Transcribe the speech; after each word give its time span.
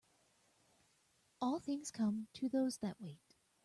All 1.39 1.59
things 1.59 1.91
come 1.91 2.27
to 2.33 2.49
those 2.49 2.77
that 2.77 2.99
wait. 2.99 3.35